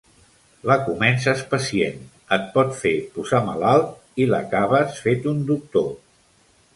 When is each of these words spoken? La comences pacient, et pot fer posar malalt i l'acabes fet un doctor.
La 0.69 0.75
comences 0.85 1.43
pacient, 1.51 1.99
et 2.37 2.47
pot 2.55 2.73
fer 2.79 2.93
posar 3.17 3.41
malalt 3.49 4.23
i 4.25 4.27
l'acabes 4.31 4.97
fet 5.05 5.29
un 5.33 5.45
doctor. 5.55 5.87